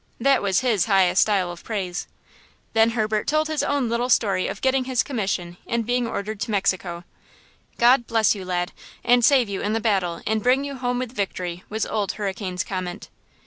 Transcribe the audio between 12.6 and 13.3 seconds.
comment.